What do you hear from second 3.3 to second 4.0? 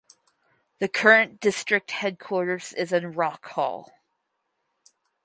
Hall.